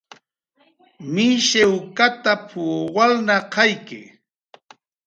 "Mishiwkatap"" 1.13 2.43
walnaqayki" 2.95 4.01